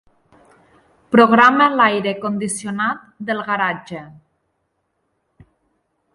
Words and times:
Programa 1.15 1.67
l'aire 1.75 2.13
condicionat 2.23 3.05
del 3.29 3.45
garatge. 3.51 4.03